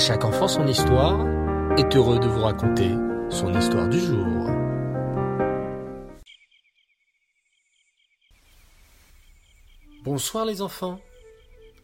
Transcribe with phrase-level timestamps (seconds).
[0.00, 1.26] chaque enfant son histoire
[1.76, 2.90] est heureux de vous raconter
[3.28, 4.46] son histoire du jour.
[10.02, 10.98] Bonsoir les enfants.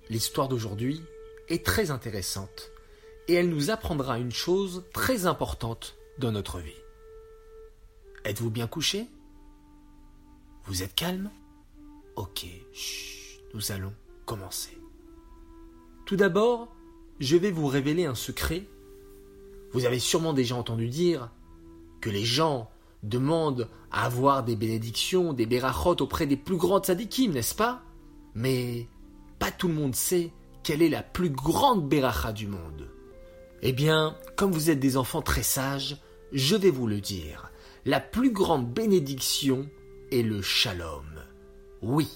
[0.08, 1.02] L'histoire d'aujourd'hui
[1.48, 2.70] est très intéressante
[3.28, 6.72] et elle nous apprendra une chose très importante dans notre vie.
[8.24, 9.08] Êtes-vous bien couché?
[10.64, 11.30] Vous êtes calme?
[12.16, 13.92] Ok, chut, nous allons
[14.24, 14.78] commencer.
[16.06, 16.75] Tout d'abord,
[17.20, 18.64] je vais vous révéler un secret.
[19.72, 21.30] Vous avez sûrement déjà entendu dire
[22.00, 22.70] que les gens
[23.02, 27.82] demandent à avoir des bénédictions, des berachot auprès des plus grandes sadikim, n'est-ce pas?
[28.34, 28.88] Mais
[29.38, 30.32] pas tout le monde sait
[30.62, 32.88] quelle est la plus grande beracha du monde.
[33.62, 35.96] Eh bien, comme vous êtes des enfants très sages,
[36.32, 37.50] je vais vous le dire.
[37.84, 39.68] La plus grande bénédiction
[40.10, 41.06] est le shalom.
[41.82, 42.08] Oui,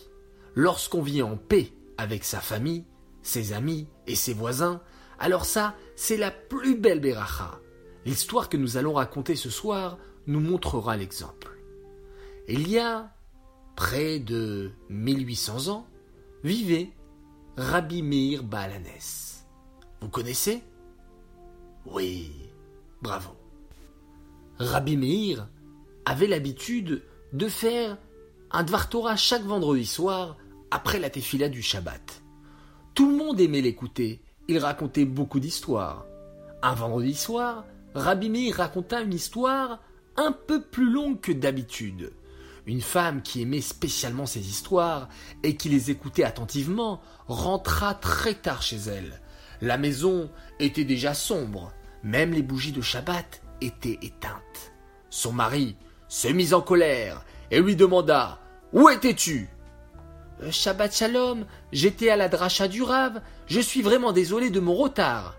[0.55, 2.84] lorsqu'on vit en paix avec sa famille,
[3.23, 4.80] ses amis et ses voisins,
[5.19, 7.61] alors ça, c'est la plus belle beracha.
[8.06, 11.58] L'histoire que nous allons raconter ce soir nous montrera l'exemple.
[12.48, 13.12] Il y a
[13.77, 15.86] près de 1800 ans,
[16.42, 16.91] vivait
[17.56, 19.45] Rabbi Meir Baalanes.
[20.00, 20.62] Vous connaissez?
[21.86, 22.33] Oui,
[23.02, 23.30] bravo.
[24.58, 25.48] Rabbi Meir
[26.05, 27.02] avait l'habitude
[27.33, 27.98] de faire
[28.50, 30.36] un Dvar Torah chaque vendredi soir
[30.70, 32.23] après la tefila du Shabbat.
[33.01, 36.05] Tout le monde aimait l'écouter, il racontait beaucoup d'histoires.
[36.61, 39.81] Un vendredi soir, Rabbi Meir raconta une histoire
[40.19, 42.12] un peu plus longue que d'habitude.
[42.67, 45.09] Une femme qui aimait spécialement ces histoires
[45.42, 49.23] et qui les écoutait attentivement rentra très tard chez elle.
[49.62, 54.75] La maison était déjà sombre, même les bougies de Shabbat étaient éteintes.
[55.09, 55.75] Son mari
[56.09, 58.41] se mit en colère et lui demanda
[58.75, 59.48] Où étais-tu?
[60.50, 65.36] Shabbat Shalom, j'étais à la dracha du Rav, je suis vraiment désolé de mon retard.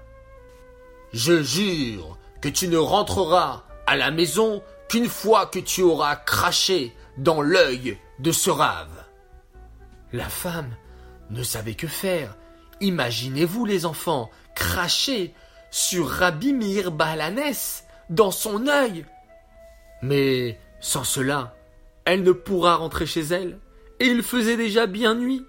[1.11, 6.93] Je jure que tu ne rentreras à la maison qu'une fois que tu auras craché
[7.17, 9.05] dans l'œil de ce rave.
[10.13, 10.75] La femme
[11.29, 12.35] ne savait que faire.
[12.79, 15.33] Imaginez-vous les enfants cracher
[15.71, 17.53] sur Rabbi Mir Balanes
[18.09, 19.05] dans son œil.
[20.01, 21.55] Mais sans cela,
[22.05, 23.59] elle ne pourra rentrer chez elle,
[24.01, 25.45] et il faisait déjà bien nuit.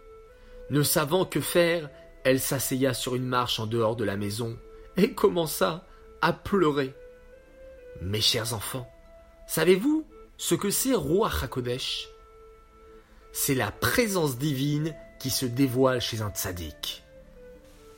[0.69, 1.89] Ne savant que faire,
[2.23, 4.59] elle s'asseya sur une marche en dehors de la maison
[4.99, 5.87] et commença
[6.21, 6.95] à pleurer.
[8.03, 8.87] Mes chers enfants,
[9.47, 10.05] savez-vous
[10.37, 12.09] ce que c'est Roi Hakodesh?
[13.33, 17.03] C'est la présence divine qui se dévoile chez un tzaddik.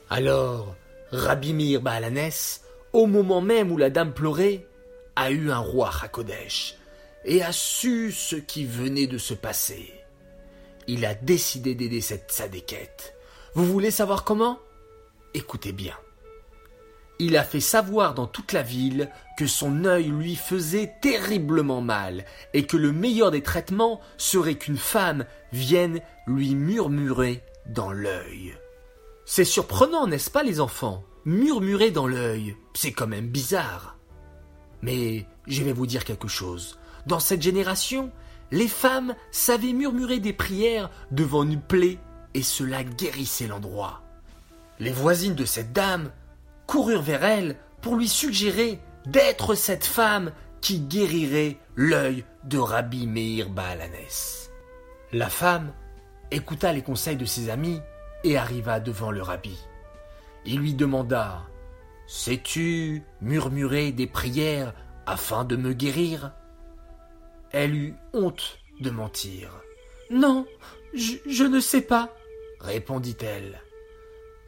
[0.09, 0.76] Alors,
[1.10, 2.60] Rabbi Mir Baalanes,
[2.93, 4.69] au moment même où la dame pleurait,
[5.16, 6.76] a eu un roi Hakodesh
[7.25, 10.03] et a su ce qui venait de se passer.
[10.87, 13.15] Il a décidé d'aider cette tzadékette.
[13.55, 14.59] Vous voulez savoir comment?
[15.33, 15.95] Écoutez bien.
[17.19, 22.25] Il a fait savoir dans toute la ville que son œil lui faisait terriblement mal
[22.53, 28.56] et que le meilleur des traitements serait qu'une femme vienne lui murmurer dans l'œil.
[29.25, 31.05] C'est surprenant, n'est-ce pas les enfants?
[31.25, 33.97] Murmurer dans l'œil, c'est quand même bizarre.
[34.83, 36.78] Mais je vais vous dire quelque chose.
[37.06, 38.11] Dans cette génération,
[38.54, 41.98] les femmes savaient murmurer des prières devant une plaie
[42.34, 44.03] et cela guérissait l'endroit.
[44.78, 46.12] Les voisines de cette dame
[46.69, 53.50] coururent vers elle pour lui suggérer d'être cette femme qui guérirait l'œil de Rabbi Meir
[53.50, 54.47] Baalanes.
[55.12, 55.72] La femme
[56.31, 57.81] écouta les conseils de ses amis
[58.22, 59.59] et arriva devant le rabbi.
[60.47, 61.43] Il lui demanda
[62.06, 64.75] Sais-tu murmurer des prières
[65.06, 66.31] afin de me guérir?
[67.56, 69.62] Elle eut honte de mentir.
[70.10, 70.44] Non,
[70.92, 72.12] je, je ne sais pas,
[72.59, 73.62] répondit-elle.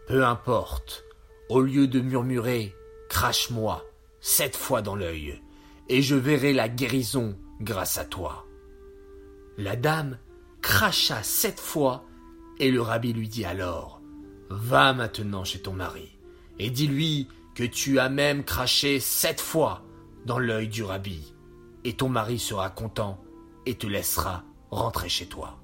[0.09, 1.05] Peu importe,
[1.49, 2.75] au lieu de murmurer,
[3.09, 3.84] crache-moi
[4.19, 5.41] sept fois dans l'œil,
[5.89, 8.45] et je verrai la guérison grâce à toi.
[9.56, 10.19] La dame
[10.61, 12.05] cracha sept fois,
[12.59, 14.00] et le rabbi lui dit alors
[14.50, 16.19] Va maintenant chez ton mari,
[16.59, 19.84] et dis-lui que tu as même craché sept fois
[20.25, 21.35] dans l'œil du rabbi,
[21.86, 23.22] et ton mari sera content
[23.65, 24.42] et te laissera
[24.72, 25.60] rentrer chez toi.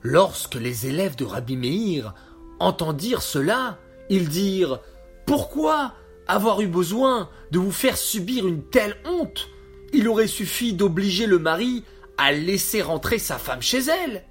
[0.00, 2.14] Lorsque les élèves de Rabbi Meir
[2.58, 3.78] entendirent cela,
[4.08, 4.80] ils dirent
[5.26, 5.92] pourquoi
[6.26, 9.50] avoir eu besoin de vous faire subir une telle honte?
[9.92, 11.84] Il aurait suffi d'obliger le mari
[12.16, 14.24] à laisser rentrer sa femme chez elle.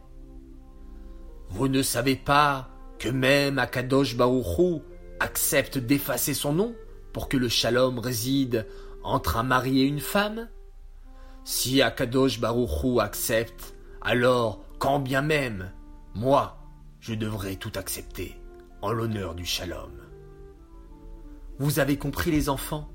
[1.50, 4.82] Vous ne savez pas que même Akadosh Baruchou
[5.20, 6.76] accepte d'effacer son nom
[7.14, 8.66] pour que le shalom réside
[9.04, 10.50] entre un mari et une femme?
[11.44, 15.72] Si Akadosh Baruchou accepte, alors quand bien même,
[16.14, 16.58] moi,
[17.00, 18.36] je devrais tout accepter
[18.82, 19.92] en l'honneur du shalom.
[21.60, 22.92] Vous avez compris les enfants?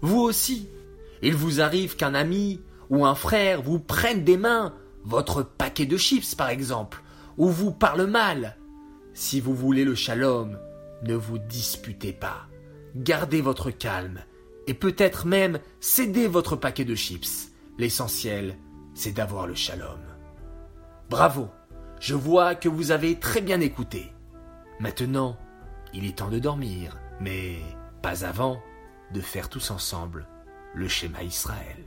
[0.00, 0.68] Vous aussi
[1.22, 2.60] Il vous arrive qu'un ami
[2.90, 7.02] ou un frère vous prenne des mains votre paquet de chips par exemple,
[7.36, 8.56] ou vous parle mal.
[9.12, 10.58] Si vous voulez le shalom,
[11.02, 12.46] ne vous disputez pas.
[12.96, 14.20] Gardez votre calme
[14.66, 17.50] et peut-être même cédez votre paquet de chips.
[17.78, 18.56] L'essentiel,
[18.94, 20.00] c'est d'avoir le shalom.
[21.10, 21.48] Bravo,
[22.00, 24.12] je vois que vous avez très bien écouté.
[24.80, 25.36] Maintenant,
[25.92, 27.56] il est temps de dormir, mais
[28.02, 28.60] pas avant
[29.12, 30.26] de faire tous ensemble
[30.74, 31.84] le schéma Israël.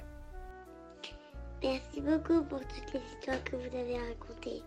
[1.64, 4.64] Merci beaucoup pour toutes les histoires que vous avez racontées.